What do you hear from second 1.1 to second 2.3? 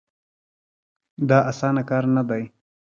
دا اسانه کار نه